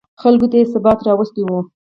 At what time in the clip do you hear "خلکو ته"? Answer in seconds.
0.21-0.55